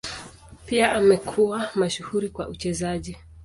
[0.65, 3.17] Pia amekuwa mashuhuri kwa uchezaji.